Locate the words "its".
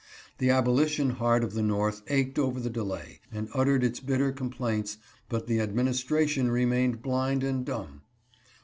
3.83-3.99